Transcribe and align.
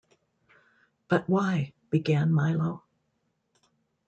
“But, 1.09 1.29
why?” 1.29 1.73
began 1.91 2.33
Milo. 2.33 2.81